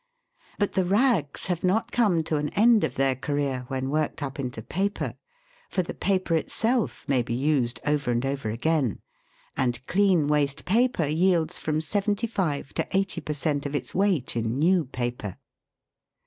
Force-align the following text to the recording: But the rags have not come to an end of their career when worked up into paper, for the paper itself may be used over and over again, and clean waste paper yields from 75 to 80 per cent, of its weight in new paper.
But 0.57 0.71
the 0.71 0.83
rags 0.83 1.45
have 1.45 1.63
not 1.63 1.91
come 1.91 2.23
to 2.23 2.37
an 2.37 2.49
end 2.57 2.83
of 2.83 2.95
their 2.95 3.13
career 3.13 3.65
when 3.67 3.91
worked 3.91 4.23
up 4.23 4.39
into 4.39 4.63
paper, 4.63 5.13
for 5.69 5.83
the 5.83 5.93
paper 5.93 6.33
itself 6.33 7.07
may 7.07 7.21
be 7.21 7.35
used 7.35 7.79
over 7.85 8.09
and 8.09 8.25
over 8.25 8.49
again, 8.49 8.99
and 9.55 9.85
clean 9.85 10.27
waste 10.27 10.65
paper 10.65 11.05
yields 11.05 11.59
from 11.59 11.81
75 11.81 12.73
to 12.73 12.87
80 12.97 13.21
per 13.21 13.33
cent, 13.33 13.67
of 13.67 13.75
its 13.75 13.93
weight 13.93 14.35
in 14.35 14.57
new 14.57 14.85
paper. 14.85 15.37